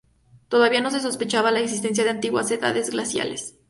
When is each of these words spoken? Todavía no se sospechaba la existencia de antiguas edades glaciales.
Todavía 0.47 0.81
no 0.81 0.89
se 0.89 0.99
sospechaba 0.99 1.51
la 1.51 1.59
existencia 1.59 2.03
de 2.03 2.09
antiguas 2.09 2.49
edades 2.49 2.89
glaciales. 2.89 3.55